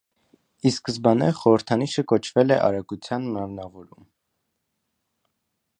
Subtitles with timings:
[0.69, 4.09] Ի սկզբանե խորհրդանիշն կոչվել է «Արագության մարմնավորում»։